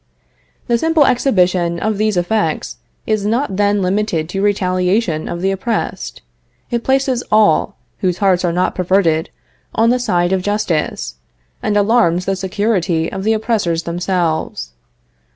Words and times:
The 0.65 0.79
simple 0.79 1.05
exhibition 1.05 1.77
of 1.79 1.99
these 1.99 2.17
effects 2.17 2.77
is 3.05 3.23
not 3.23 3.57
then 3.57 3.83
limited 3.83 4.29
to 4.29 4.41
retaliation 4.41 5.29
of 5.29 5.41
the 5.43 5.51
oppressed; 5.51 6.23
it 6.71 6.83
places 6.83 7.23
all, 7.31 7.77
whose 7.99 8.17
hearts 8.17 8.43
are 8.43 8.51
not 8.51 8.73
perverted, 8.73 9.29
on 9.75 9.91
the 9.91 9.99
side 9.99 10.33
of 10.33 10.41
justice, 10.41 11.17
and 11.61 11.77
alarms 11.77 12.25
the 12.25 12.35
security 12.35 13.11
of 13.11 13.23
the 13.23 13.33
oppressors 13.33 13.83
themselves. 13.83 14.71